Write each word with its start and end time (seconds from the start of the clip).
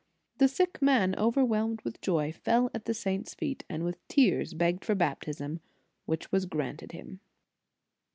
* 0.21 0.37
The 0.39 0.47
sick 0.47 0.81
man, 0.81 1.13
overwhelmed 1.15 1.83
with 1.83 2.01
joy, 2.01 2.31
fell 2.31 2.71
at 2.73 2.85
the 2.85 2.93
saint 2.95 3.27
s 3.27 3.35
feet, 3.35 3.65
and 3.69 3.83
with 3.83 3.99
tears 4.07 4.55
begged 4.55 4.83
for 4.83 4.95
baptism, 4.95 5.59
which 6.07 6.31
was 6.31 6.47
granted 6.47 6.91
him. 6.91 7.19